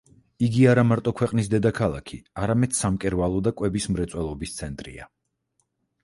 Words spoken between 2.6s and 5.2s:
სამკერვალო და კვების მრეწველობის ცენტრია.